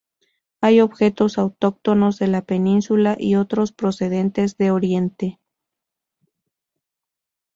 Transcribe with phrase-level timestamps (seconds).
[0.61, 5.39] Hay objetos autóctonos de la península y otros procedentes de oriente.